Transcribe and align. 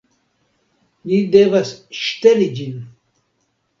Ni 1.11 1.19
devas 1.35 1.75
ŝteli 1.99 2.49
ĝin 2.61 2.81